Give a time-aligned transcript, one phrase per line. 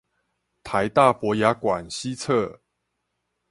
[0.63, 2.59] 臺大博雅館西側